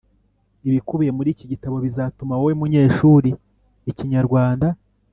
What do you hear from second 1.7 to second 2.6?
bizatuma wowe